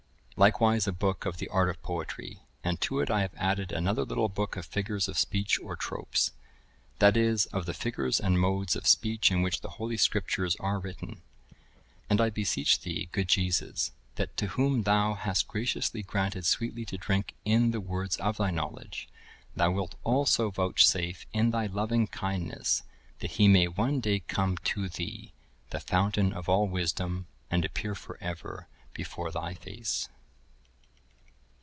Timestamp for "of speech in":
8.75-9.43